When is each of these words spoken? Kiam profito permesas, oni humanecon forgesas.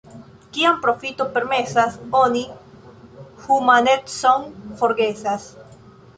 Kiam 0.53 0.77
profito 0.85 1.27
permesas, 1.35 1.99
oni 2.21 2.43
humanecon 3.45 4.51
forgesas. 4.83 5.49